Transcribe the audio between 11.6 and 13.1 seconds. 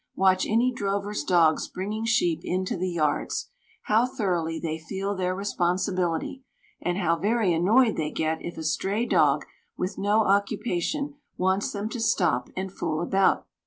them to stop and fool